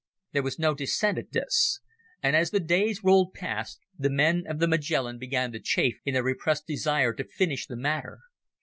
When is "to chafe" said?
5.51-5.99